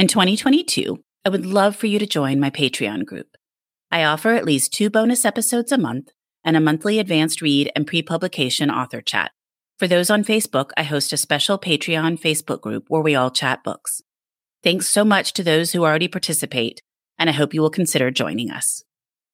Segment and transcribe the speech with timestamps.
[0.00, 3.36] In 2022, I would love for you to join my Patreon group.
[3.90, 6.08] I offer at least two bonus episodes a month
[6.42, 9.32] and a monthly advanced read and pre publication author chat.
[9.78, 13.62] For those on Facebook, I host a special Patreon Facebook group where we all chat
[13.62, 14.00] books.
[14.62, 16.80] Thanks so much to those who already participate,
[17.18, 18.82] and I hope you will consider joining us.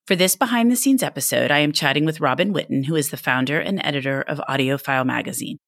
[0.09, 3.17] For this behind the scenes episode, I am chatting with Robin Whitten, who is the
[3.17, 5.59] founder and editor of AudioFile magazine.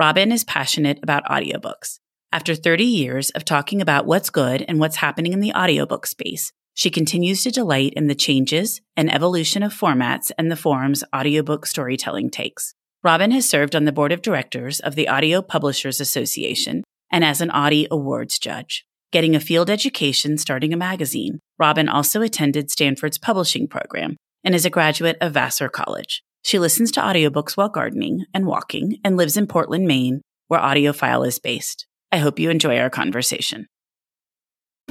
[0.00, 2.00] Robin is passionate about audiobooks.
[2.30, 6.52] After 30 years of talking about what's good and what's happening in the audiobook space,
[6.74, 11.64] she continues to delight in the changes and evolution of formats and the forms audiobook
[11.64, 12.74] storytelling takes.
[13.02, 17.40] Robin has served on the board of directors of the Audio Publishers Association and as
[17.40, 18.84] an Audie Awards judge.
[19.10, 24.66] Getting a field education starting a magazine, Robin also attended Stanford's publishing program and is
[24.66, 26.22] a graduate of Vassar College.
[26.42, 31.26] She listens to audiobooks while gardening and walking and lives in Portland, Maine, where AudioFile
[31.26, 31.87] is based.
[32.10, 33.66] I hope you enjoy our conversation.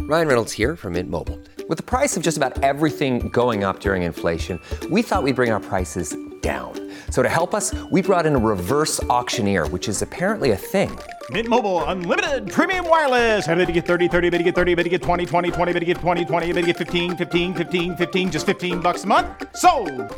[0.01, 1.39] Ryan Reynolds here from Mint Mobile.
[1.67, 5.51] With the price of just about everything going up during inflation, we thought we'd bring
[5.51, 6.71] our prices down.
[7.09, 10.97] So to help us, we brought in a reverse auctioneer, which is apparently a thing.
[11.31, 13.45] Mint Mobile unlimited premium wireless.
[13.45, 15.73] Have to get 30, 30, bit to get 30, bit to get 20, 20, 20,
[15.73, 19.03] bit to get 20, 20, bit to get 15, 15, 15, 15 just 15 bucks
[19.03, 19.27] a month.
[19.57, 19.69] So,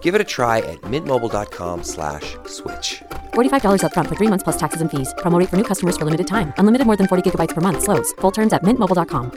[0.04, 2.36] Give it a try at mintmobile.com/switch.
[2.46, 3.02] slash
[3.34, 5.12] $45 upfront for three months plus taxes and fees.
[5.18, 6.54] Promo rate for new customers for limited time.
[6.60, 7.82] Unlimited more than 40 gigabytes per month.
[7.82, 8.14] Slows.
[8.22, 9.32] Full terms at mintmobile.com.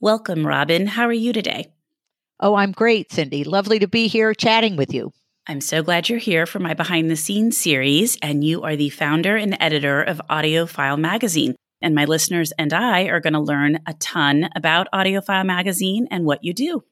[0.00, 0.86] Welcome, Robin.
[0.86, 1.72] How are you today?
[2.38, 3.42] Oh, I'm great, Cindy.
[3.42, 5.10] Lovely to be here chatting with you.
[5.50, 8.90] I'm so glad you're here for my behind the scenes series, and you are the
[8.90, 11.56] founder and editor of AudioFile Magazine.
[11.80, 16.26] And my listeners and I are going to learn a ton about AudioFile Magazine and
[16.26, 16.84] what you do.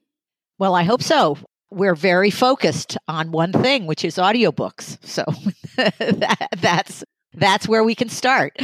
[0.57, 1.37] Well, I hope so.
[1.69, 4.97] We're very focused on one thing, which is audiobooks.
[5.05, 5.23] So
[5.75, 7.03] that, that's
[7.33, 8.57] that's where we can start.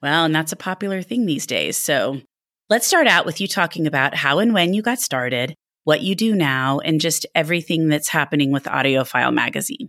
[0.00, 1.76] Well, and that's a popular thing these days.
[1.76, 2.22] So
[2.70, 5.54] let's start out with you talking about how and when you got started,
[5.88, 9.88] what you do now, and just everything that's happening with AudioFile Magazine.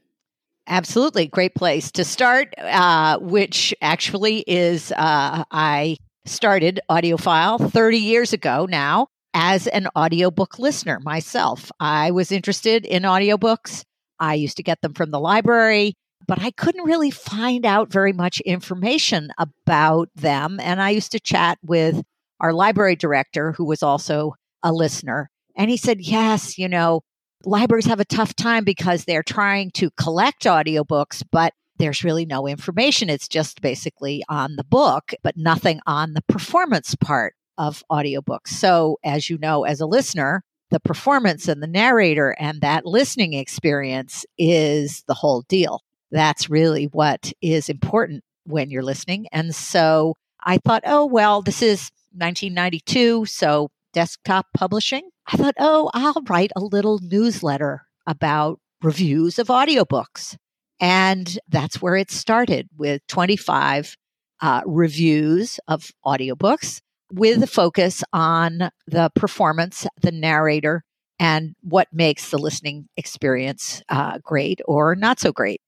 [0.65, 1.27] Absolutely.
[1.27, 8.65] Great place to start, uh, which actually is uh, I started AudioFile 30 years ago
[8.65, 11.69] now as an audiobook listener myself.
[11.81, 13.83] I was interested in audiobooks.
[14.21, 15.95] I used to get them from the library,
[16.25, 20.61] but I couldn't really find out very much information about them.
[20.61, 22.01] And I used to chat with
[22.39, 25.29] our library director, who was also a listener.
[25.59, 27.01] And he said, Yes, you know,
[27.43, 32.47] libraries have a tough time because they're trying to collect audiobooks, but there's really no
[32.47, 33.09] information.
[33.09, 38.47] It's just basically on the book, but nothing on the performance part of audiobooks.
[38.47, 43.33] So, as you know, as a listener, the performance and the narrator and that listening
[43.33, 45.81] experience is the whole deal.
[46.09, 49.27] That's really what is important when you're listening.
[49.33, 55.09] And so I thought, oh, well, this is 1992, so desktop publishing.
[55.27, 60.35] I thought, oh, I'll write a little newsletter about reviews of audiobooks.
[60.79, 63.95] And that's where it started with 25
[64.41, 66.81] uh, reviews of audiobooks
[67.11, 70.83] with a focus on the performance, the narrator,
[71.19, 75.61] and what makes the listening experience uh, great or not so great.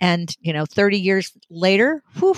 [0.00, 2.36] And, you know, 30 years later, whew,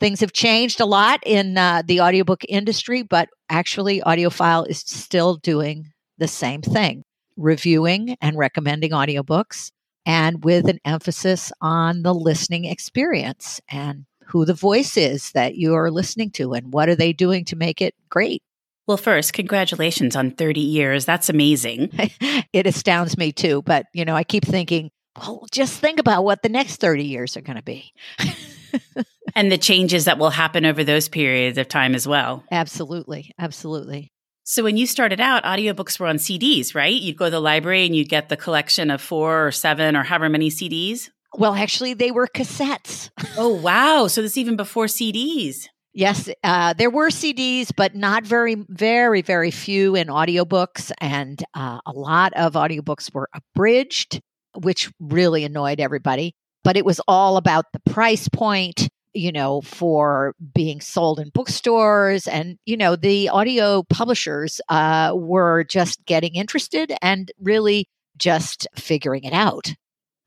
[0.00, 5.36] things have changed a lot in uh, the audiobook industry, but actually, AudioFile is still
[5.36, 7.04] doing the same thing
[7.36, 9.70] reviewing and recommending audiobooks
[10.04, 15.74] and with an emphasis on the listening experience and who the voice is that you
[15.74, 18.42] are listening to and what are they doing to make it great.
[18.86, 21.04] Well, first, congratulations on 30 years.
[21.04, 21.90] That's amazing.
[22.52, 23.62] it astounds me too.
[23.62, 27.36] But, you know, I keep thinking, well, just think about what the next 30 years
[27.36, 27.92] are going to be.
[29.34, 32.44] and the changes that will happen over those periods of time as well.
[32.50, 33.32] Absolutely.
[33.38, 34.12] Absolutely.
[34.44, 36.92] So when you started out, audiobooks were on CDs, right?
[36.92, 40.02] You'd go to the library and you'd get the collection of four or seven or
[40.02, 41.08] however many CDs.
[41.36, 43.10] Well, actually, they were cassettes.
[43.36, 44.08] oh, wow.
[44.08, 45.66] So this even before CDs.
[45.92, 50.92] Yes, uh, there were CDs, but not very, very, very few in audiobooks.
[51.00, 54.20] And uh, a lot of audiobooks were abridged,
[54.56, 56.34] which really annoyed everybody.
[56.62, 62.28] But it was all about the price point, you know, for being sold in bookstores.
[62.28, 69.24] And, you know, the audio publishers uh, were just getting interested and really just figuring
[69.24, 69.74] it out.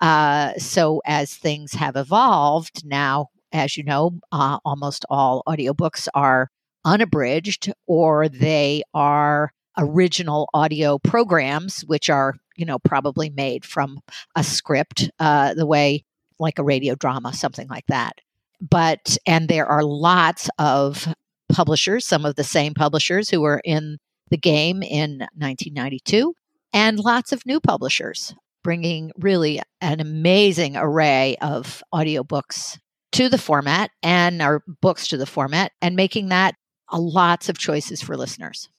[0.01, 6.49] Uh, so as things have evolved now, as you know, uh, almost all audiobooks are
[6.83, 13.99] unabridged or they are original audio programs, which are, you know, probably made from
[14.35, 16.03] a script, uh, the way
[16.39, 18.19] like a radio drama, something like that.
[18.61, 21.07] But, and there are lots of
[21.51, 23.97] publishers, some of the same publishers who were in
[24.29, 26.33] the game in 1992,
[26.73, 28.33] and lots of new publishers
[28.63, 32.79] bringing really an amazing array of audiobooks
[33.11, 36.55] to the format and our books to the format and making that
[36.89, 38.69] a lots of choices for listeners.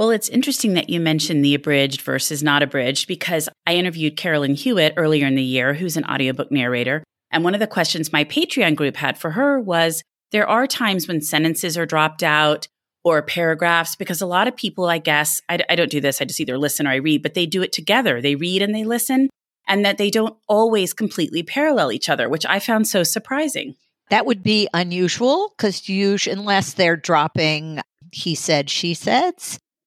[0.00, 4.54] Well, it's interesting that you mentioned the abridged versus not abridged because I interviewed Carolyn
[4.54, 7.04] Hewitt earlier in the year, who's an audiobook narrator.
[7.30, 10.02] And one of the questions my Patreon group had for her was
[10.32, 12.66] there are times when sentences are dropped out
[13.04, 16.24] or paragraphs because a lot of people, I guess, I, I don't do this, I
[16.24, 18.22] just either listen or I read, but they do it together.
[18.22, 19.28] They read and they listen
[19.68, 23.74] and that they don't always completely parallel each other, which I found so surprising.
[24.08, 27.82] That would be unusual because usually, unless they're dropping
[28.12, 29.34] he said, she said,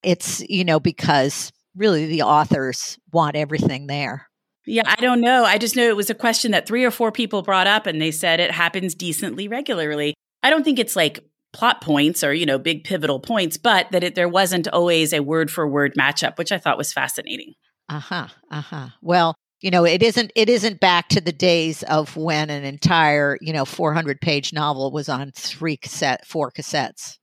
[0.04, 4.28] it's, you know, because really the authors want everything there.
[4.66, 5.44] Yeah, I don't know.
[5.44, 8.00] I just know it was a question that three or four people brought up and
[8.00, 10.14] they said it happens decently regularly.
[10.42, 11.20] I don't think it's like
[11.52, 15.20] plot points or, you know, big pivotal points, but that it, there wasn't always a
[15.22, 17.54] word for word matchup, which I thought was fascinating.
[17.90, 18.28] Uh-huh.
[18.50, 18.88] Uh-huh.
[19.02, 19.34] Well,
[19.64, 23.52] you know it isn't it isn't back to the days of when an entire you
[23.52, 27.16] know 400 page novel was on three cassette four cassettes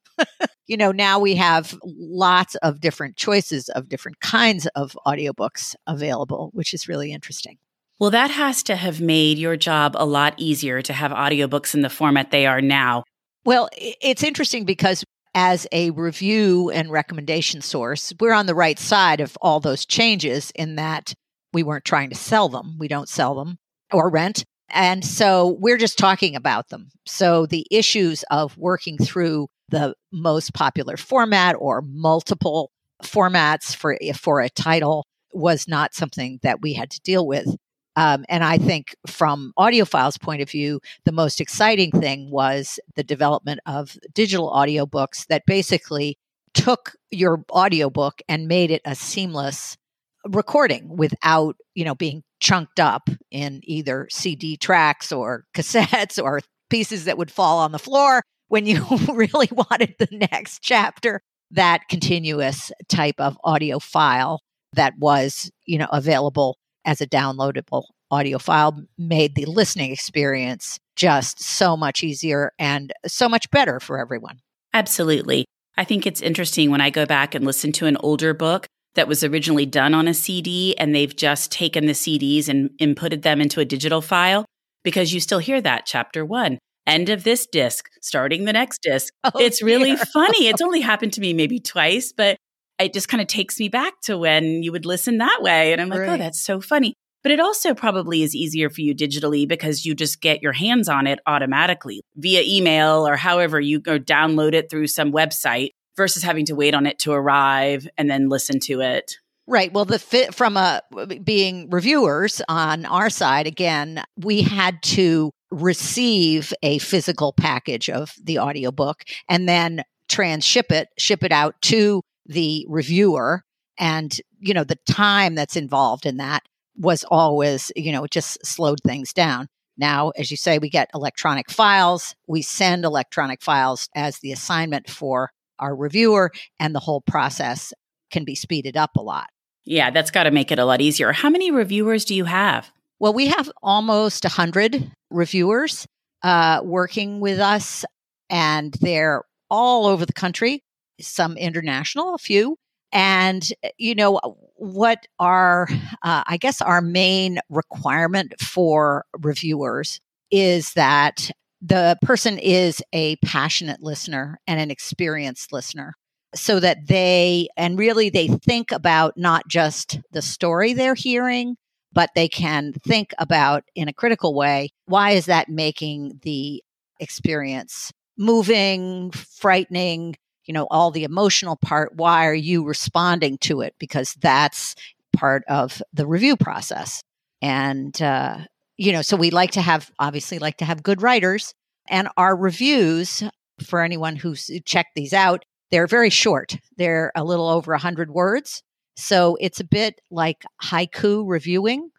[0.68, 6.50] you know now we have lots of different choices of different kinds of audiobooks available
[6.54, 7.58] which is really interesting
[8.00, 11.81] well that has to have made your job a lot easier to have audiobooks in
[11.81, 13.04] the format they are now
[13.46, 15.04] well it's interesting because
[15.34, 20.52] as a review and recommendation source, we're on the right side of all those changes
[20.56, 21.13] in that
[21.54, 22.75] we weren't trying to sell them.
[22.80, 23.58] We don't sell them
[23.92, 24.44] or rent.
[24.69, 26.90] And so we're just talking about them.
[27.06, 32.72] So the issues of working through the most popular format or multiple
[33.04, 37.56] formats for for a title was not something that we had to deal with.
[37.96, 43.04] Um, and I think from AudioFile's point of view, the most exciting thing was the
[43.04, 46.18] development of digital audiobooks that basically
[46.54, 49.78] took your audiobook and made it a seamless
[50.26, 57.06] recording without, you know, being chunked up in either CD tracks or cassettes or pieces
[57.06, 61.21] that would fall on the floor when you really wanted the next chapter.
[61.53, 64.42] That continuous type of audio file
[64.74, 71.41] that was, you know, available as a downloadable audio file made the listening experience just
[71.41, 74.39] so much easier and so much better for everyone.
[74.74, 75.46] Absolutely.
[75.77, 79.08] I think it's interesting when I go back and listen to an older book that
[79.08, 83.41] was originally done on a CD and they've just taken the CDs and inputted them
[83.41, 84.46] into a digital file
[84.84, 86.60] because you still hear that chapter one.
[86.88, 89.14] End of this disc, starting the next disc.
[89.24, 90.48] Oh, it's really funny.
[90.48, 92.38] It's only happened to me maybe twice, but
[92.80, 95.72] it just kind of takes me back to when you would listen that way.
[95.72, 96.10] And I'm like, oh, right.
[96.14, 96.96] oh, that's so funny.
[97.24, 100.90] But it also probably is easier for you digitally because you just get your hands
[100.90, 106.24] on it automatically via email or however you go download it through some website versus
[106.24, 109.18] having to wait on it to arrive and then listen to it.
[109.51, 109.74] Right.
[109.74, 115.31] Well, the fit from uh, a being reviewers on our side again, we had to
[115.51, 122.01] receive a physical package of the audiobook and then transship it, ship it out to
[122.27, 123.43] the reviewer
[123.77, 126.43] and you know the time that's involved in that
[126.77, 129.48] was always, you know, it just slowed things down.
[129.77, 132.15] Now, as you say, we get electronic files.
[132.25, 137.74] We send electronic files as the assignment for our reviewer, and the whole process
[138.12, 139.27] can be speeded up a lot.
[139.65, 141.12] Yeah, that's got to make it a lot easier.
[141.12, 142.72] How many reviewers do you have?
[143.00, 145.88] Well, we have almost 100 reviewers
[146.24, 147.86] uh, working with us,
[148.30, 150.63] and they're all over the country.
[151.00, 152.58] some international, a few.
[152.91, 154.20] And, you know,
[154.56, 155.68] what our,
[156.03, 160.00] uh, I guess, our main requirement for reviewers
[160.30, 165.94] is that the person is a passionate listener and an experienced listener
[166.34, 171.58] so that they, and really they think about not just the story they're hearing,
[171.94, 176.64] but they can think about in a critical way why is that making the
[177.00, 181.96] experience moving, frightening, you know, all the emotional part.
[181.96, 183.76] Why are you responding to it?
[183.80, 184.76] Because that's
[185.14, 187.04] part of the review process.
[187.42, 188.38] And, uh,
[188.78, 191.54] you know, so we like to have, obviously, like to have good writers.
[191.90, 193.24] And our reviews,
[193.64, 196.58] for anyone who's checked these out, they're very short.
[196.78, 198.62] They're a little over 100 words.
[198.96, 201.90] So it's a bit like haiku reviewing.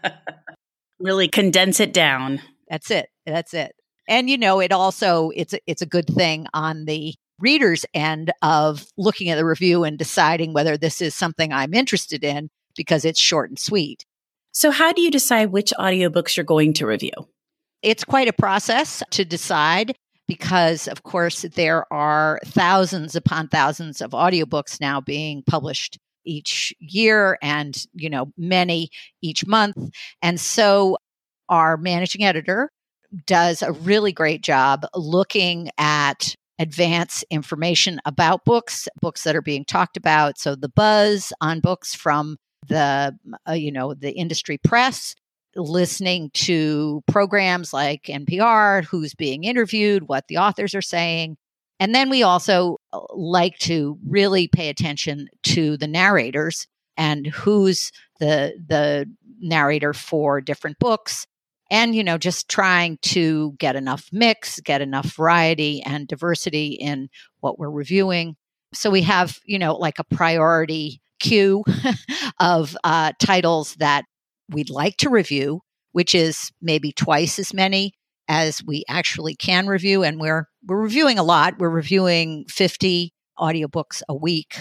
[0.98, 2.40] really condense it down.
[2.68, 3.08] That's it.
[3.26, 3.74] That's it.
[4.08, 8.32] And you know, it also it's a, it's a good thing on the reader's end
[8.42, 13.04] of looking at the review and deciding whether this is something I'm interested in because
[13.04, 14.04] it's short and sweet.
[14.52, 17.12] So how do you decide which audiobooks you're going to review?
[17.82, 24.10] It's quite a process to decide because of course there are thousands upon thousands of
[24.10, 28.88] audiobooks now being published each year and you know many
[29.22, 29.76] each month
[30.22, 30.96] and so
[31.48, 32.70] our managing editor
[33.26, 39.64] does a really great job looking at advance information about books, books that are being
[39.64, 40.38] talked about.
[40.38, 42.36] So the buzz on books from
[42.68, 43.14] the
[43.46, 45.14] uh, you know the industry press
[45.56, 51.36] listening to programs like NPR, who's being interviewed, what the authors are saying.
[51.80, 57.90] And then we also uh, like to really pay attention to the narrators and who's
[58.20, 61.26] the the narrator for different books
[61.70, 67.08] and you know just trying to get enough mix get enough variety and diversity in
[67.40, 68.36] what we're reviewing
[68.72, 71.64] so we have you know like a priority queue
[72.40, 74.04] of uh, titles that
[74.50, 75.60] we'd like to review
[75.92, 77.92] which is maybe twice as many
[78.28, 84.02] as we actually can review and we're we're reviewing a lot we're reviewing 50 audiobooks
[84.08, 84.58] a week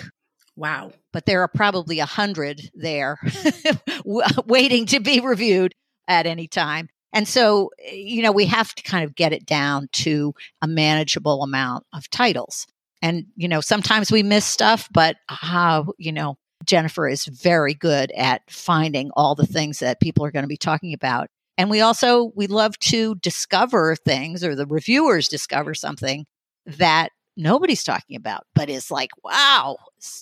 [0.55, 3.19] wow but there are probably a hundred there
[4.45, 5.73] waiting to be reviewed
[6.07, 6.89] at any time.
[7.11, 11.43] And so, you know, we have to kind of get it down to a manageable
[11.43, 12.65] amount of titles.
[13.01, 18.11] And, you know, sometimes we miss stuff, but uh, you know, Jennifer is very good
[18.11, 21.29] at finding all the things that people are going to be talking about.
[21.57, 26.25] And we also, we love to discover things or the reviewers discover something
[26.65, 29.77] that nobody's talking about, but is like, wow,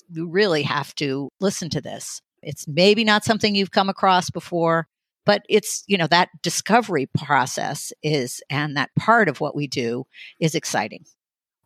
[0.09, 2.21] you really have to listen to this.
[2.41, 4.87] It's maybe not something you've come across before,
[5.25, 10.05] but it's you know that discovery process is and that part of what we do
[10.39, 11.05] is exciting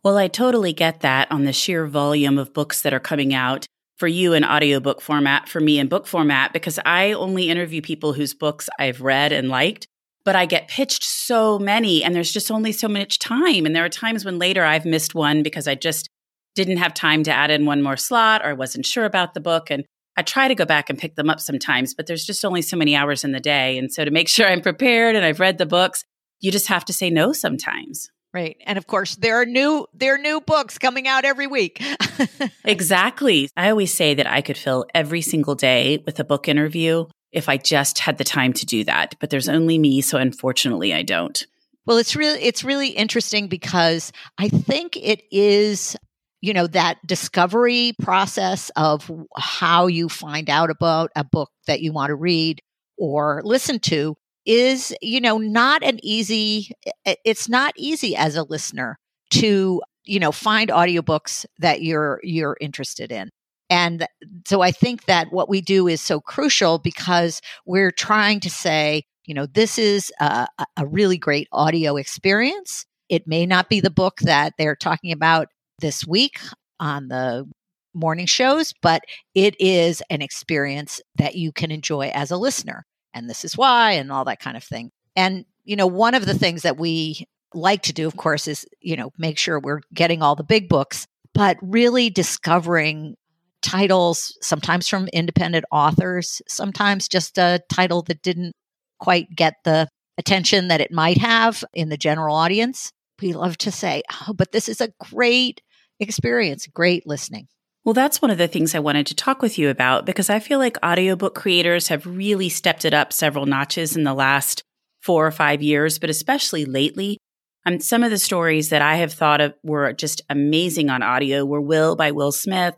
[0.02, 3.66] well i totally get that on the sheer volume of books that are coming out
[3.96, 8.12] for you in audiobook format for me in book format because i only interview people
[8.12, 9.86] whose books i've read and liked
[10.24, 13.84] but i get pitched so many and there's just only so much time and there
[13.84, 16.08] are times when later i've missed one because i just
[16.54, 19.70] didn't have time to add in one more slot or wasn't sure about the book
[19.70, 19.84] and
[20.16, 22.76] I try to go back and pick them up sometimes, but there's just only so
[22.76, 23.76] many hours in the day.
[23.76, 26.04] And so to make sure I'm prepared and I've read the books,
[26.40, 28.08] you just have to say no sometimes.
[28.36, 28.58] Right.
[28.66, 31.82] And of course, there are new there are new books coming out every week.
[32.66, 33.48] exactly.
[33.56, 37.48] I always say that I could fill every single day with a book interview if
[37.48, 41.02] I just had the time to do that, but there's only me, so unfortunately I
[41.02, 41.46] don't.
[41.86, 45.96] Well, it's really it's really interesting because I think it is
[46.42, 51.90] you know that discovery process of how you find out about a book that you
[51.90, 52.60] want to read
[52.98, 54.14] or listen to
[54.46, 56.70] is you know not an easy
[57.04, 58.98] it's not easy as a listener
[59.30, 63.28] to you know find audiobooks that you're you're interested in
[63.68, 64.06] and
[64.46, 69.02] so i think that what we do is so crucial because we're trying to say
[69.24, 73.90] you know this is a, a really great audio experience it may not be the
[73.90, 75.48] book that they're talking about
[75.80, 76.38] this week
[76.80, 77.46] on the
[77.94, 79.02] morning shows, but
[79.34, 82.84] it is an experience that you can enjoy as a listener.
[83.16, 84.90] And this is why, and all that kind of thing.
[85.16, 88.66] And, you know, one of the things that we like to do, of course, is,
[88.80, 93.16] you know, make sure we're getting all the big books, but really discovering
[93.62, 98.52] titles, sometimes from independent authors, sometimes just a title that didn't
[99.00, 102.92] quite get the attention that it might have in the general audience.
[103.22, 105.62] We love to say, oh, but this is a great
[105.98, 107.48] experience, great listening.
[107.86, 110.40] Well, that's one of the things I wanted to talk with you about because I
[110.40, 114.64] feel like audiobook creators have really stepped it up several notches in the last
[115.02, 117.16] four or five years, but especially lately.
[117.64, 121.44] Um, some of the stories that I have thought of were just amazing on audio
[121.44, 122.74] were Will by Will Smith,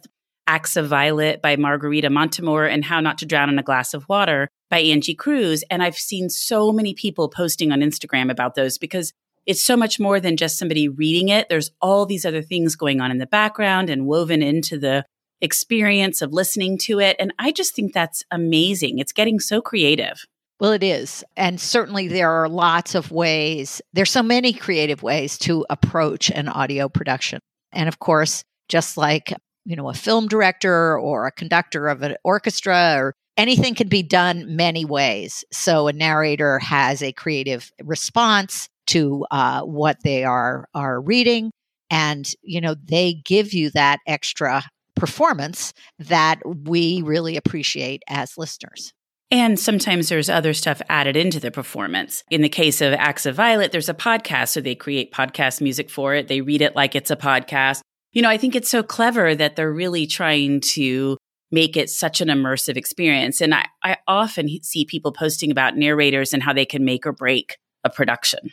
[0.47, 4.07] Acts of Violet by Margarita Montimore, and How Not to Drown in a Glass of
[4.11, 5.65] Water by Angie Cruz.
[5.71, 9.15] And I've seen so many people posting on Instagram about those because
[9.49, 11.49] it's so much more than just somebody reading it.
[11.49, 15.07] There's all these other things going on in the background and woven into the
[15.41, 17.17] experience of listening to it.
[17.19, 18.99] And I just think that's amazing.
[18.99, 20.23] It's getting so creative.
[20.61, 21.25] Well, it is.
[21.35, 26.49] And certainly there are lots of ways, there's so many creative ways to approach an
[26.49, 27.41] audio production.
[27.73, 29.33] And of course, just like,
[29.65, 34.03] you know, a film director or a conductor of an orchestra or anything can be
[34.03, 35.43] done many ways.
[35.53, 41.51] So a narrator has a creative response to uh, what they are are reading,
[41.91, 44.63] and you know they give you that extra
[44.97, 48.93] performance that we really appreciate as listeners.
[49.31, 52.25] And sometimes there's other stuff added into the performance.
[52.31, 55.91] In the case of Acts of Violet, there's a podcast, so they create podcast music
[55.91, 56.29] for it.
[56.29, 57.81] They read it like it's a podcast.
[58.13, 61.19] You know, I think it's so clever that they're really trying to
[61.51, 63.41] make it such an immersive experience.
[63.41, 67.13] And I, I often see people posting about narrators and how they can make or
[67.13, 68.51] break a production.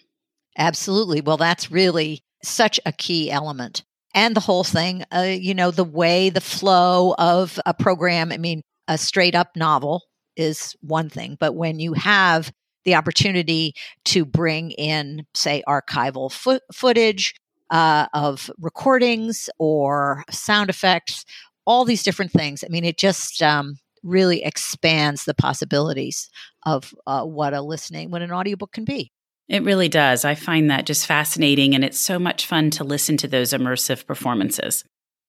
[0.57, 1.21] Absolutely.
[1.21, 3.83] Well, that's really such a key element.
[4.13, 8.31] And the whole thing, uh, you know, the way, the flow of a program.
[8.31, 10.03] I mean, a straight up novel
[10.37, 12.51] is one thing, but when you have
[12.85, 13.73] the opportunity
[14.05, 17.33] to bring in, say, archival fo- footage
[17.71, 21.25] uh, of recordings or sound effects,
[21.65, 26.29] all these different things, I mean, it just um, really expands the possibilities
[26.65, 29.11] of uh, what a listening, what an audiobook can be.
[29.47, 30.25] It really does.
[30.25, 34.05] I find that just fascinating, and it's so much fun to listen to those immersive
[34.07, 34.83] performances.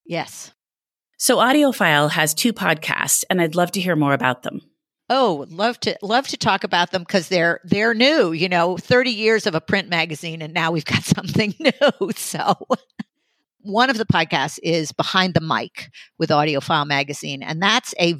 [0.06, 0.52] Yes.
[1.18, 4.60] So, AudioFile has two podcasts, and I'd love to hear more about them.
[5.08, 8.32] Oh, love to love to talk about them because they're they're new.
[8.32, 12.10] You know, thirty years of a print magazine, and now we've got something new.
[12.16, 12.54] So,
[13.60, 18.16] one of the podcasts is Behind the Mic with AudioFile magazine, and that's a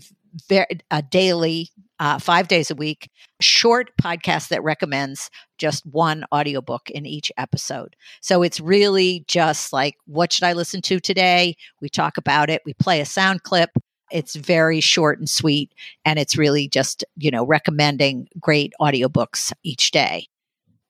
[0.49, 3.11] very, a daily, uh, five days a week,
[3.41, 7.97] short podcast that recommends just one audiobook in each episode.
[8.21, 11.57] So it's really just like, what should I listen to today?
[11.81, 13.71] We talk about it, we play a sound clip.
[14.13, 15.73] It's very short and sweet,
[16.05, 20.29] and it's really just, you know, recommending great audiobooks each day.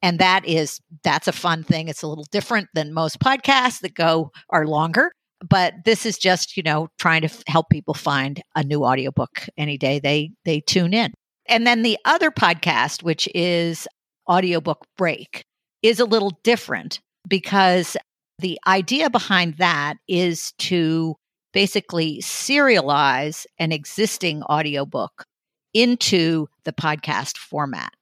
[0.02, 1.88] And that is, that's a fun thing.
[1.88, 5.12] It's a little different than most podcasts that go are longer
[5.48, 9.46] but this is just you know trying to f- help people find a new audiobook
[9.56, 11.12] any day they they tune in
[11.48, 13.86] and then the other podcast which is
[14.28, 15.44] audiobook break
[15.82, 17.96] is a little different because
[18.38, 21.14] the idea behind that is to
[21.52, 25.24] basically serialize an existing audiobook
[25.72, 27.92] into the podcast format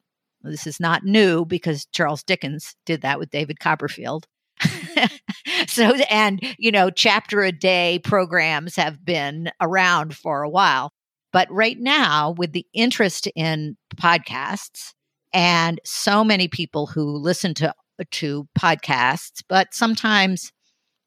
[0.45, 4.27] this is not new because Charles Dickens did that with David Copperfield.
[5.67, 10.93] so, and, you know, chapter a day programs have been around for a while.
[11.33, 14.93] But right now, with the interest in podcasts
[15.33, 17.75] and so many people who listen to,
[18.13, 20.53] to podcasts, but sometimes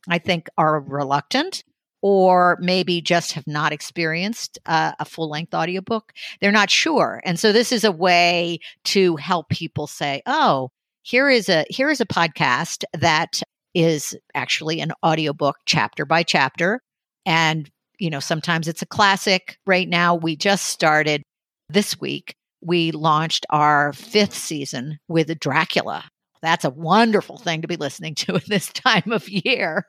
[0.10, 1.64] I think are reluctant
[2.02, 6.14] or maybe just have not experienced uh, a full length audiobook.
[6.40, 7.22] They're not sure.
[7.26, 10.70] And so this is a way to help people say, oh,
[11.08, 13.42] here is a here is a podcast that
[13.74, 16.82] is actually an audiobook chapter by chapter.
[17.26, 19.58] And you know sometimes it's a classic.
[19.66, 21.24] Right now we just started
[21.70, 26.04] this week we launched our fifth season with dracula.
[26.42, 29.86] That's a wonderful thing to be listening to at this time of year.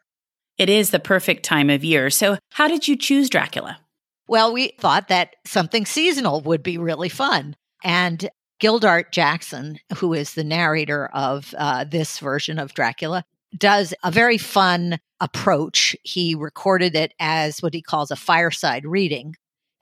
[0.57, 2.11] It is the perfect time of year.
[2.11, 3.79] So how did you choose dracula?
[4.29, 7.57] Well we thought that something seasonal would be really fun.
[7.83, 8.29] And
[8.61, 13.25] Gildart Jackson, who is the narrator of uh, this version of Dracula,
[13.57, 15.97] does a very fun approach.
[16.03, 19.35] He recorded it as what he calls a fireside reading.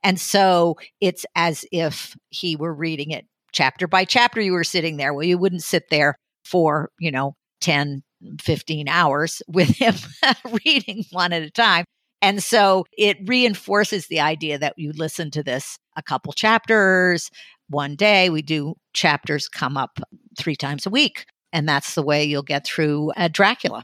[0.03, 4.39] And so it's as if he were reading it chapter by chapter.
[4.39, 5.13] You were sitting there.
[5.13, 8.03] Well, you wouldn't sit there for, you know, 10,
[8.39, 9.95] 15 hours with him
[10.65, 11.85] reading one at a time.
[12.21, 17.29] And so it reinforces the idea that you listen to this a couple chapters,
[17.69, 18.29] one day.
[18.29, 19.99] We do chapters come up
[20.37, 21.25] three times a week.
[21.53, 23.83] And that's the way you'll get through uh, Dracula.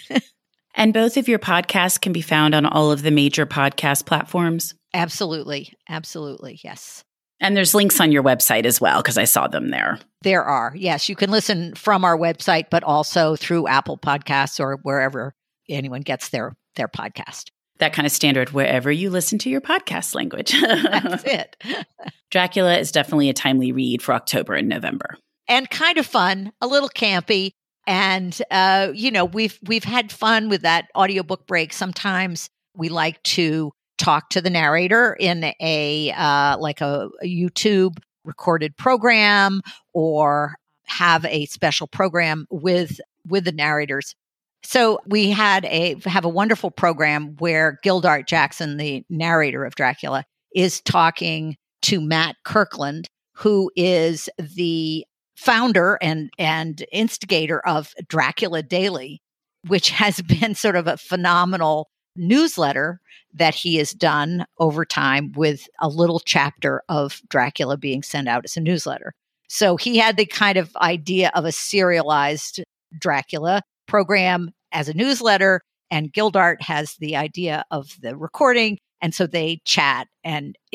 [0.74, 4.74] and both of your podcasts can be found on all of the major podcast platforms.
[4.92, 5.72] Absolutely.
[5.88, 6.60] Absolutely.
[6.64, 7.04] Yes.
[7.38, 9.98] And there's links on your website as well, because I saw them there.
[10.22, 10.74] There are.
[10.76, 11.08] Yes.
[11.08, 15.32] You can listen from our website, but also through Apple Podcasts or wherever
[15.68, 17.44] anyone gets their, their podcast
[17.80, 20.52] that kind of standard wherever you listen to your podcast language.
[20.60, 21.56] That's it.
[22.30, 25.16] Dracula is definitely a timely read for October and November.
[25.48, 27.52] And kind of fun, a little campy,
[27.86, 33.22] and uh, you know we've we've had fun with that audiobook break sometimes we like
[33.24, 39.60] to talk to the narrator in a uh, like a, a youtube recorded program
[39.92, 44.14] or have a special program with with the narrators
[44.62, 50.24] so we had a have a wonderful program where Gildart Jackson, the narrator of Dracula,
[50.54, 55.04] is talking to Matt Kirkland, who is the
[55.36, 59.22] founder and and instigator of Dracula Daily,
[59.66, 63.00] which has been sort of a phenomenal newsletter
[63.32, 68.44] that he has done over time with a little chapter of Dracula being sent out
[68.44, 69.14] as a newsletter.
[69.48, 72.62] So he had the kind of idea of a serialized
[72.98, 78.78] Dracula program as a newsletter, and Gildart has the idea of the recording.
[79.02, 80.56] And so they chat, and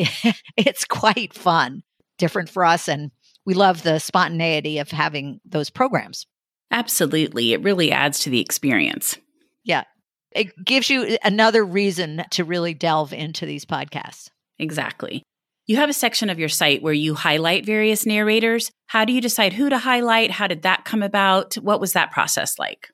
[0.58, 1.84] it's quite fun,
[2.18, 2.88] different for us.
[2.88, 3.12] And
[3.46, 6.26] we love the spontaneity of having those programs.
[6.72, 7.54] Absolutely.
[7.54, 9.18] It really adds to the experience.
[9.64, 9.84] Yeah.
[10.32, 14.30] It gives you another reason to really delve into these podcasts.
[14.60, 15.24] Exactly.
[15.68, 18.72] You have a section of your site where you highlight various narrators.
[18.88, 20.32] How do you decide who to highlight?
[20.32, 21.56] How did that come about?
[21.56, 22.90] What was that process like?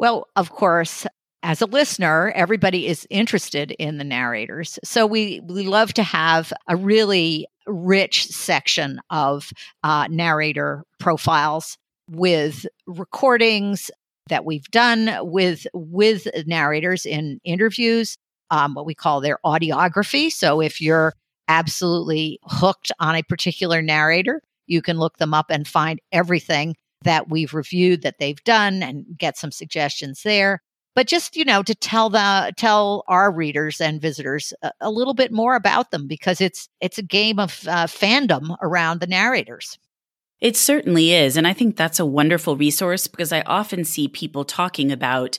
[0.00, 1.06] Well, of course,
[1.42, 4.78] as a listener, everybody is interested in the narrators.
[4.82, 9.52] So we, we love to have a really rich section of
[9.84, 11.76] uh, narrator profiles
[12.08, 13.90] with recordings
[14.30, 18.16] that we've done with with narrators in interviews,
[18.50, 20.32] um, what we call their audiography.
[20.32, 21.12] So if you're
[21.46, 27.28] absolutely hooked on a particular narrator, you can look them up and find everything that
[27.28, 30.62] we've reviewed that they've done and get some suggestions there.
[30.94, 35.14] But just you know to tell the tell our readers and visitors a, a little
[35.14, 39.78] bit more about them because it's it's a game of uh, fandom around the narrators.
[40.40, 44.42] It certainly is and i think that's a wonderful resource because i often see people
[44.44, 45.38] talking about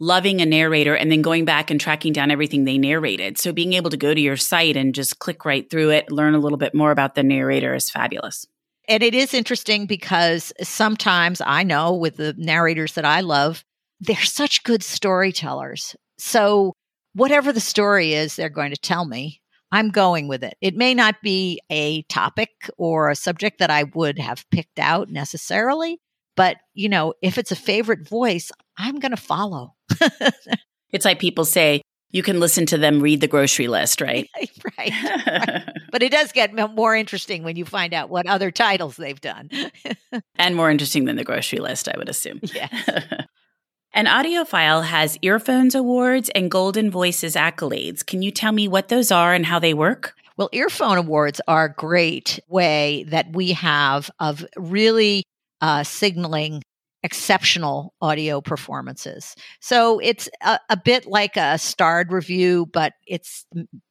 [0.00, 3.36] loving a narrator and then going back and tracking down everything they narrated.
[3.36, 6.34] So being able to go to your site and just click right through it learn
[6.34, 8.46] a little bit more about the narrator is fabulous
[8.90, 13.64] and it is interesting because sometimes I know with the narrators that I love,
[14.00, 15.94] they're such good storytellers.
[16.18, 16.74] So,
[17.14, 20.54] whatever the story is they're going to tell me, I'm going with it.
[20.60, 25.08] It may not be a topic or a subject that I would have picked out
[25.08, 26.00] necessarily,
[26.36, 29.76] but you know, if it's a favorite voice, I'm going to follow.
[30.90, 31.80] it's like people say,
[32.12, 34.28] you can listen to them read the grocery list, right?
[34.78, 34.92] right.
[35.26, 35.64] right.
[35.92, 39.50] But it does get more interesting when you find out what other titles they've done.
[40.36, 42.38] and more interesting than the grocery list, I would assume.
[42.42, 42.70] Yes.
[43.92, 48.06] An AudioFile has earphones awards and golden voices accolades.
[48.06, 50.14] Can you tell me what those are and how they work?
[50.36, 55.24] Well, earphone awards are a great way that we have of really
[55.60, 56.62] uh, signaling
[57.02, 59.34] exceptional audio performances.
[59.60, 63.46] So it's a, a, bit like a starred review, but it's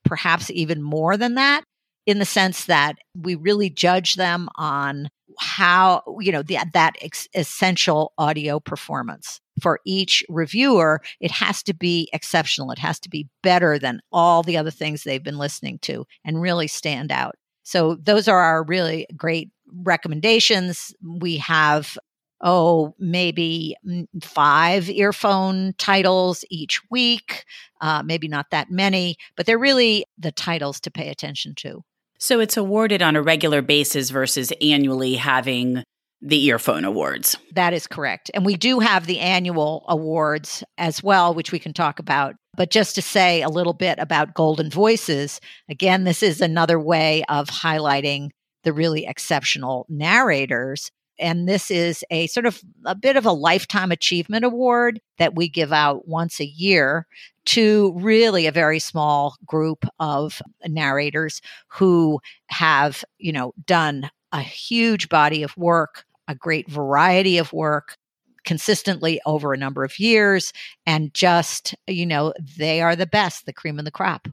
[0.06, 1.64] perhaps even more than that
[2.06, 7.28] in the sense that we really judge them on how, you know, the, that ex-
[7.34, 9.40] essential audio performance.
[9.62, 12.72] For each reviewer, it has to be exceptional.
[12.72, 16.42] It has to be better than all the other things they've been listening to and
[16.42, 17.36] really stand out.
[17.64, 19.52] So those are our really great
[19.84, 20.94] recommendations.
[21.04, 21.98] We have
[22.42, 23.76] oh, maybe
[24.22, 27.46] five earphone titles each week,
[27.82, 31.82] uh, maybe not that many, but they're really the titles to pay attention to.
[32.18, 35.84] So it's awarded on a regular basis versus annually having
[36.22, 37.38] the earphone awards.
[37.54, 38.30] That is correct.
[38.34, 42.36] And we do have the annual awards as well, which we can talk about.
[42.58, 47.24] But just to say a little bit about Golden Voices, again, this is another way
[47.30, 48.32] of highlighting
[48.64, 53.92] the really exceptional narrators and this is a sort of a bit of a lifetime
[53.92, 57.06] achievement award that we give out once a year
[57.46, 65.10] to really a very small group of narrators who have, you know, done a huge
[65.10, 67.98] body of work, a great variety of work
[68.46, 70.54] consistently over a number of years
[70.86, 74.28] and just, you know, they are the best, the cream of the crop.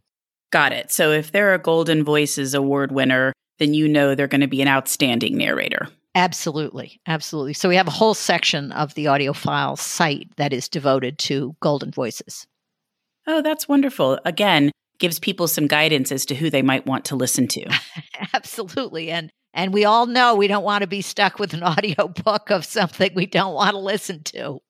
[0.50, 0.92] Got it.
[0.92, 4.62] So if they're a Golden Voices award winner, then you know they're going to be
[4.62, 5.88] an outstanding narrator.
[6.16, 6.98] Absolutely.
[7.06, 7.52] Absolutely.
[7.52, 11.90] So we have a whole section of the AudioFile site that is devoted to golden
[11.90, 12.46] voices.
[13.26, 14.18] Oh, that's wonderful.
[14.24, 17.66] Again, gives people some guidance as to who they might want to listen to.
[18.34, 19.10] Absolutely.
[19.10, 22.50] And and we all know we don't want to be stuck with an audio book
[22.50, 24.60] of something we don't want to listen to.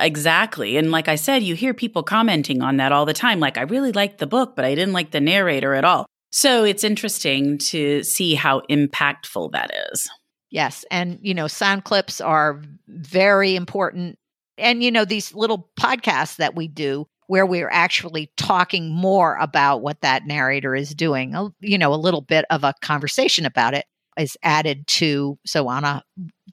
[0.00, 0.78] Exactly.
[0.78, 3.40] And like I said, you hear people commenting on that all the time.
[3.40, 6.06] Like, I really liked the book, but I didn't like the narrator at all.
[6.32, 10.08] So it's interesting to see how impactful that is.
[10.54, 10.84] Yes.
[10.90, 14.18] And, you know, sound clips are very important
[14.58, 19.80] And, you know, these little podcasts that we do where we're actually talking more about
[19.80, 23.86] what that narrator is doing, you know, a little bit of a conversation about it
[24.18, 25.38] is added to.
[25.46, 26.02] So on a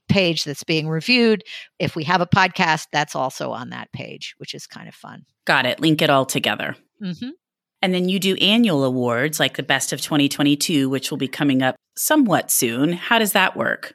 [0.08, 1.44] page that's being reviewed,
[1.78, 5.24] if we have a podcast, that's also on that page, which is kind of fun.
[5.44, 5.78] Got it.
[5.78, 6.74] Link it all together.
[7.02, 7.30] Mm-hmm.
[7.82, 11.62] And then you do annual awards like the Best of 2022, which will be coming
[11.62, 12.92] up somewhat soon.
[12.92, 13.94] How does that work?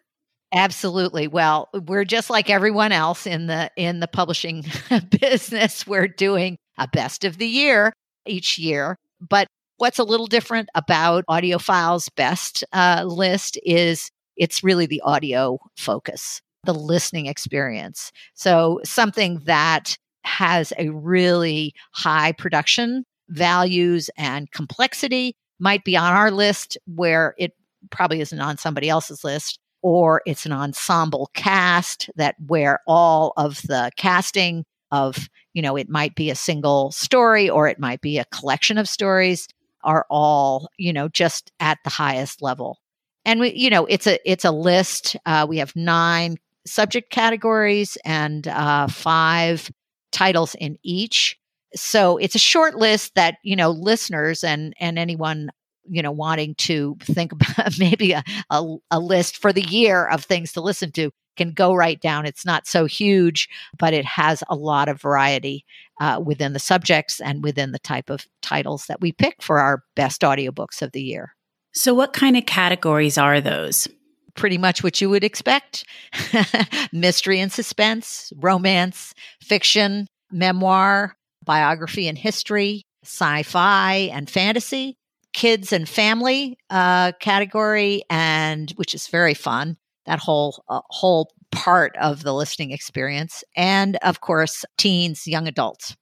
[0.54, 1.28] Absolutely.
[1.28, 4.66] Well, we're just like everyone else in the in the publishing
[5.22, 5.86] business.
[5.88, 7.92] We're doing a best of the year
[8.26, 9.48] each year, but
[9.78, 16.42] what's a little different about AudioFile's best uh, list is it's really the audio focus,
[16.64, 18.12] the listening experience.
[18.34, 26.32] So something that has a really high production values and complexity might be on our
[26.32, 27.54] list where it
[27.90, 33.62] probably isn't on somebody else's list or it's an ensemble cast that where all of
[33.64, 38.18] the casting of you know it might be a single story or it might be
[38.18, 39.48] a collection of stories
[39.84, 42.80] are all you know just at the highest level.
[43.26, 45.16] And we you know it's a it's a list.
[45.26, 49.72] Uh, we have nine subject categories and uh, five
[50.12, 51.38] titles in each
[51.80, 55.50] so it's a short list that you know listeners and and anyone
[55.90, 60.24] you know wanting to think about maybe a, a, a, list for the year of
[60.24, 62.26] things to listen to can go right down.
[62.26, 65.66] It's not so huge but it has a lot of variety
[66.00, 69.84] uh, within the subjects and within the type of titles that we pick for our
[69.96, 71.34] best audiobooks of the year.
[71.74, 73.88] So what kind of categories are those?
[74.36, 75.86] Pretty much what you would expect.
[76.92, 81.16] Mystery and suspense romance fiction memoir
[81.48, 84.98] biography and history sci-fi and fantasy
[85.38, 89.78] kids and family uh, category, and which is very fun.
[90.06, 95.96] That whole uh, whole part of the listening experience, and of course, teens, young adults.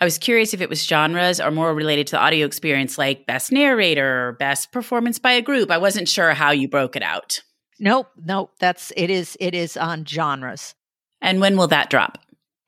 [0.00, 3.26] I was curious if it was genres or more related to the audio experience, like
[3.26, 5.70] best narrator or best performance by a group.
[5.70, 7.40] I wasn't sure how you broke it out.
[7.78, 8.50] Nope, nope.
[8.60, 10.74] That's it is it is on genres.
[11.20, 12.18] And when will that drop?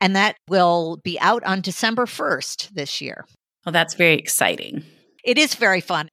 [0.02, 3.24] And that will be out on December 1st this year.
[3.64, 4.82] Well, that's very exciting.
[5.24, 6.08] It is very fun.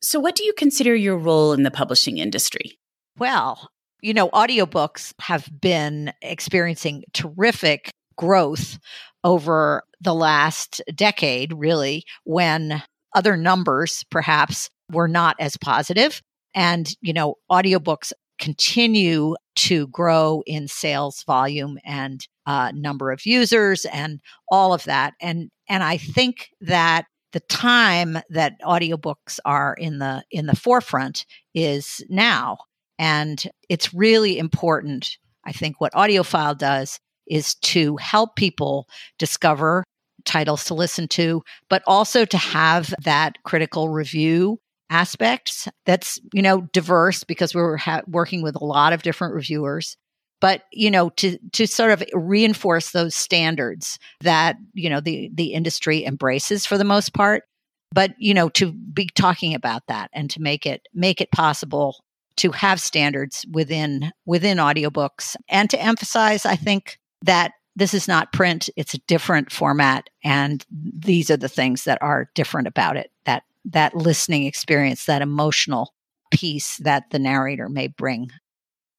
[0.00, 2.78] So, what do you consider your role in the publishing industry?
[3.18, 3.68] Well,
[4.00, 8.78] you know, audiobooks have been experiencing terrific growth
[9.22, 12.82] over the last decade, really, when
[13.14, 16.22] other numbers perhaps were not as positive.
[16.54, 23.84] And, you know, audiobooks continue to grow in sales volume and uh, number of users
[23.86, 25.14] and all of that.
[25.20, 31.26] And and I think that the time that audiobooks are in the in the forefront
[31.54, 32.56] is now
[32.98, 39.84] and it's really important i think what AudioFile does is to help people discover
[40.24, 44.58] titles to listen to but also to have that critical review
[44.90, 49.96] aspect that's you know diverse because we're ha- working with a lot of different reviewers.
[50.40, 55.54] But you know to to sort of reinforce those standards that you know the the
[55.54, 57.44] industry embraces for the most part
[57.92, 62.04] but you know to be talking about that and to make it make it possible
[62.36, 65.36] to have standards within within audiobooks.
[65.48, 70.64] And to emphasize i think that this is not print it's a different format and
[70.70, 75.92] these are the things that are different about it that that listening experience that emotional
[76.32, 78.30] piece that the narrator may bring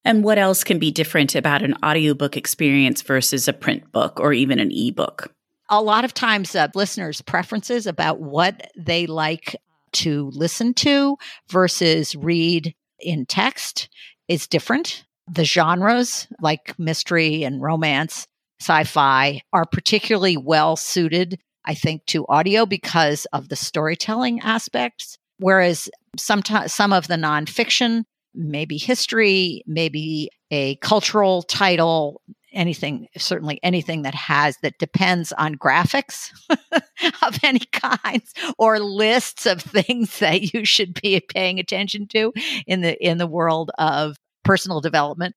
[0.08, 4.32] and what else can be different about an audiobook experience versus a print book or
[4.32, 5.34] even an ebook?
[5.70, 9.54] A lot of times, uh, listeners' preferences about what they like
[9.92, 11.18] to listen to
[11.50, 13.90] versus read in text
[14.30, 15.04] is different.
[15.30, 18.28] The genres, like mystery and romance,
[18.62, 25.18] sci fi, are particularly well suited, I think, to audio because of the storytelling aspects.
[25.38, 32.22] Whereas sometimes some of the nonfiction maybe history, maybe a cultural title,
[32.54, 36.30] anything, certainly anything that has that depends on graphics
[37.24, 42.32] of any kinds or lists of things that you should be paying attention to
[42.66, 45.36] in the in the world of personal development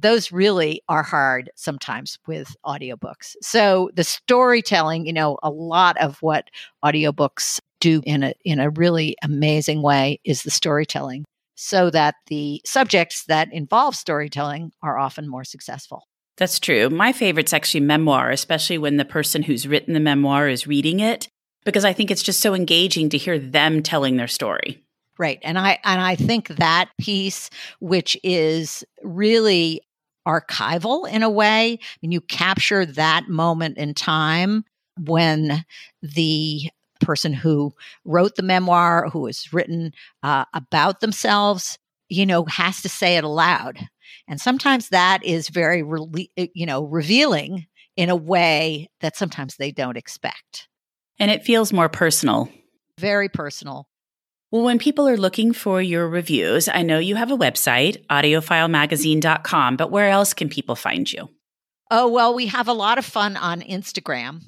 [0.00, 3.34] those really are hard sometimes with audiobooks.
[3.42, 6.48] So the storytelling, you know, a lot of what
[6.84, 12.60] audiobooks do in a in a really amazing way is the storytelling so that the
[12.64, 16.04] subjects that involve storytelling are often more successful.
[16.36, 16.88] That's true.
[16.88, 21.26] My favorite's actually memoir, especially when the person who's written the memoir is reading it,
[21.64, 24.84] because I think it's just so engaging to hear them telling their story.
[25.18, 25.40] Right.
[25.42, 29.82] And I and I think that piece which is really
[30.28, 31.78] archival in a way.
[31.80, 34.64] I mean, you capture that moment in time
[35.00, 35.64] when
[36.02, 37.72] the person who
[38.04, 43.24] wrote the memoir, who has written uh, about themselves, you know, has to say it
[43.24, 43.78] aloud.
[44.26, 49.56] And sometimes that is very, re- eh, you know, revealing in a way that sometimes
[49.56, 50.68] they don't expect.
[51.18, 52.48] And it feels more personal.
[52.98, 53.88] Very personal.
[54.50, 59.76] Well, when people are looking for your reviews, I know you have a website, audiofilemagazine.com,
[59.76, 61.28] but where else can people find you?
[61.90, 64.44] Oh, well, we have a lot of fun on Instagram,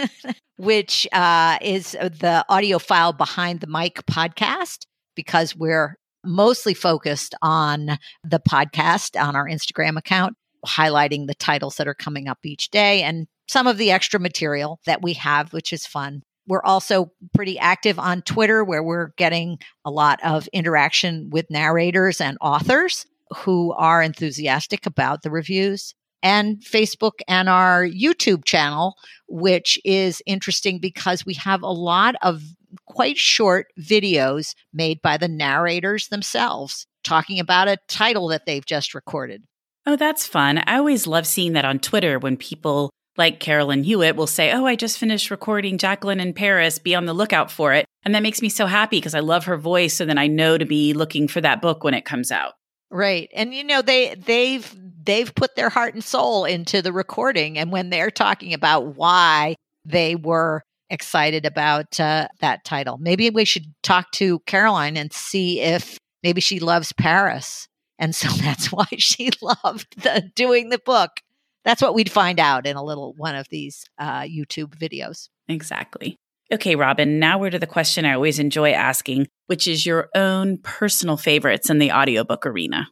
[0.58, 4.84] which uh, is the AudioFile behind the mic podcast,
[5.14, 11.88] because we're mostly focused on the podcast on our Instagram account, highlighting the titles that
[11.88, 15.72] are coming up each day and some of the extra material that we have, which
[15.72, 16.22] is fun.
[16.48, 22.20] We're also pretty active on Twitter, where we're getting a lot of interaction with narrators
[22.20, 23.06] and authors
[23.36, 25.94] who are enthusiastic about the reviews.
[26.20, 28.96] And Facebook and our YouTube channel,
[29.28, 32.42] which is interesting because we have a lot of
[32.86, 38.94] quite short videos made by the narrators themselves talking about a title that they've just
[38.94, 39.44] recorded.
[39.86, 40.58] Oh, that's fun.
[40.66, 44.64] I always love seeing that on Twitter when people like Carolyn Hewitt will say, Oh,
[44.64, 46.78] I just finished recording Jacqueline in Paris.
[46.78, 47.84] Be on the lookout for it.
[48.04, 49.94] And that makes me so happy because I love her voice.
[49.94, 52.52] So then I know to be looking for that book when it comes out.
[52.90, 53.28] Right.
[53.34, 57.58] And you know, they they've they've put their heart and soul into the recording.
[57.58, 62.98] And when they're talking about why they were excited about uh, that title.
[62.98, 67.68] Maybe we should talk to Caroline and see if maybe she loves Paris.
[67.98, 71.20] And so that's why she loved the, doing the book.
[71.68, 75.28] That's what we'd find out in a little one of these uh, YouTube videos.
[75.48, 76.16] Exactly.
[76.50, 80.56] Okay, Robin, now we're to the question I always enjoy asking, which is your own
[80.62, 82.88] personal favorites in the audiobook arena.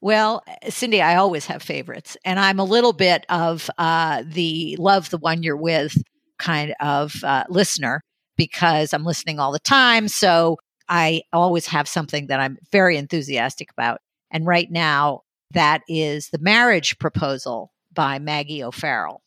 [0.00, 5.10] Well, Cindy, I always have favorites, and I'm a little bit of uh, the love
[5.10, 6.00] the one you're with
[6.38, 8.02] kind of uh, listener
[8.36, 10.06] because I'm listening all the time.
[10.06, 10.58] So
[10.88, 13.98] I always have something that I'm very enthusiastic about.
[14.30, 19.22] And right now, that is The Marriage Proposal by Maggie O'Farrell,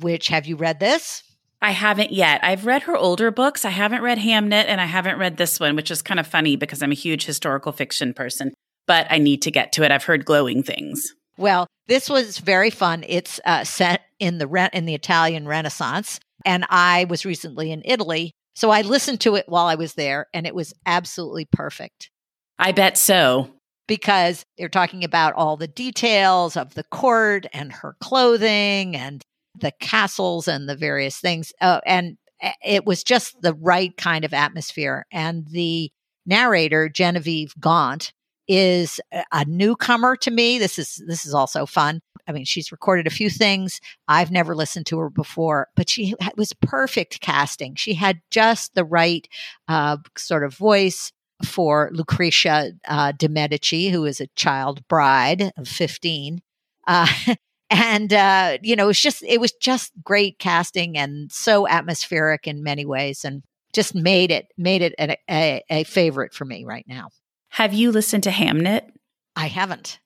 [0.00, 1.22] which have you read this?
[1.62, 2.44] I haven't yet.
[2.44, 3.64] I've read her older books.
[3.64, 6.56] I haven't read Hamnet and I haven't read this one, which is kind of funny
[6.56, 8.52] because I'm a huge historical fiction person,
[8.86, 9.90] but I need to get to it.
[9.90, 11.14] I've heard glowing things.
[11.38, 13.04] Well, this was very fun.
[13.06, 17.82] It's uh, set in the re- in the Italian Renaissance, and I was recently in
[17.84, 18.32] Italy.
[18.54, 22.10] So I listened to it while I was there, and it was absolutely perfect.
[22.58, 23.50] I bet so.
[23.86, 29.22] Because they're talking about all the details of the court and her clothing and
[29.58, 31.52] the castles and the various things.
[31.60, 32.18] Uh, and
[32.64, 35.06] it was just the right kind of atmosphere.
[35.12, 35.90] And the
[36.26, 38.12] narrator, Genevieve Gaunt,
[38.48, 39.00] is
[39.32, 40.58] a newcomer to me.
[40.58, 42.00] This is this is also fun.
[42.28, 43.80] I mean, she's recorded a few things.
[44.08, 47.74] I've never listened to her before, but she was perfect casting.
[47.76, 49.26] She had just the right
[49.68, 51.12] uh, sort of voice
[51.44, 56.40] for Lucretia uh, de Medici, who is a child bride of fifteen.
[56.86, 57.08] Uh,
[57.70, 62.46] and uh, you know, it was just it was just great casting and so atmospheric
[62.46, 66.64] in many ways, and just made it made it a, a, a favorite for me
[66.64, 67.08] right now.
[67.50, 68.90] Have you listened to Hamnet?
[69.34, 69.98] I haven't.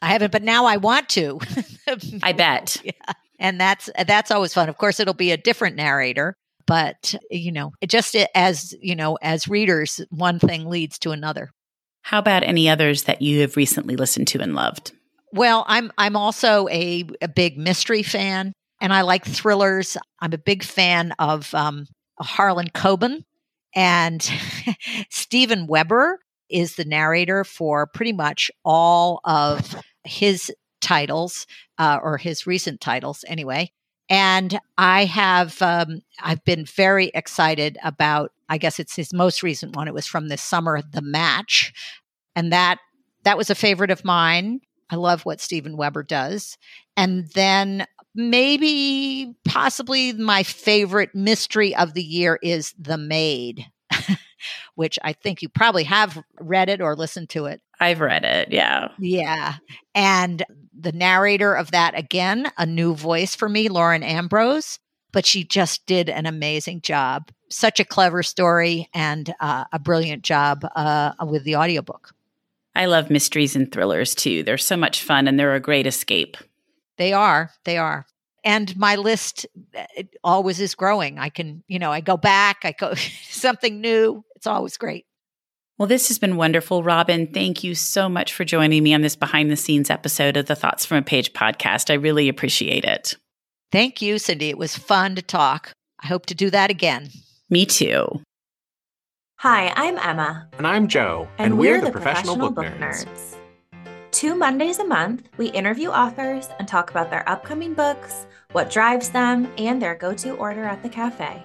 [0.00, 1.40] I haven't, but now I want to.
[2.22, 2.76] I bet.
[2.84, 2.92] Yeah.
[3.38, 4.68] And that's that's always fun.
[4.68, 6.36] Of course, it'll be a different narrator,
[6.68, 11.50] but you know, just as you know, as readers, one thing leads to another.
[12.02, 14.92] How about any others that you have recently listened to and loved?
[15.32, 19.96] Well, I'm I'm also a, a big mystery fan, and I like thrillers.
[20.20, 21.86] I'm a big fan of um,
[22.20, 23.24] Harlan Coben
[23.74, 24.22] and
[25.10, 31.46] Steven Weber is the narrator for pretty much all of his titles,
[31.78, 33.70] uh, or his recent titles anyway.
[34.10, 39.76] And I have, um, I've been very excited about, I guess it's his most recent
[39.76, 39.88] one.
[39.88, 41.72] It was from this summer, The Match.
[42.34, 42.78] And that,
[43.24, 44.60] that was a favorite of mine.
[44.90, 46.56] I love what Steven Weber does.
[46.96, 53.66] And then maybe possibly my favorite mystery of the year is The Maid
[54.74, 57.60] which I think you probably have read it or listened to it.
[57.80, 58.88] I've read it, yeah.
[58.98, 59.56] Yeah.
[59.94, 60.44] And
[60.78, 64.78] the narrator of that, again, a new voice for me, Lauren Ambrose,
[65.12, 67.30] but she just did an amazing job.
[67.50, 72.14] Such a clever story and uh, a brilliant job uh, with the audiobook.
[72.74, 74.42] I love mysteries and thrillers too.
[74.42, 76.36] They're so much fun and they're a great escape.
[76.96, 77.50] They are.
[77.64, 78.06] They are
[78.44, 79.46] and my list
[80.24, 81.18] always is growing.
[81.18, 82.94] I can, you know, I go back, I go
[83.28, 84.24] something new.
[84.36, 85.04] It's always great.
[85.78, 86.82] Well, this has been wonderful.
[86.82, 90.46] Robin, thank you so much for joining me on this behind the scenes episode of
[90.46, 91.88] the Thoughts from a Page podcast.
[91.88, 93.14] I really appreciate it.
[93.70, 94.48] Thank you, Cindy.
[94.48, 95.70] It was fun to talk.
[96.02, 97.10] I hope to do that again.
[97.48, 98.08] Me too.
[99.36, 100.48] Hi, I'm Emma.
[100.58, 101.28] And I'm Joe.
[101.38, 103.04] And, and we're, we're, the, the professional, professional, book, book nerds.
[103.04, 103.36] nerds.
[104.10, 109.10] Two Mondays a month, we interview authors and talk about their upcoming books, what drives
[109.10, 111.44] them, and their go to order at the cafe.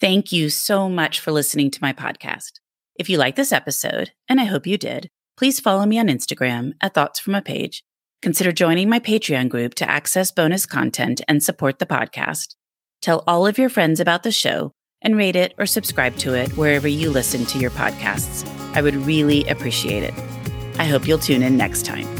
[0.00, 2.52] Thank you so much for listening to my podcast.
[2.94, 6.72] If you like this episode, and I hope you did, please follow me on Instagram
[6.80, 7.84] at Thoughts From a Page.
[8.22, 12.54] Consider joining my Patreon group to access bonus content and support the podcast.
[13.02, 14.72] Tell all of your friends about the show
[15.02, 18.48] and rate it or subscribe to it wherever you listen to your podcasts.
[18.74, 20.14] I would really appreciate it.
[20.78, 22.19] I hope you'll tune in next time.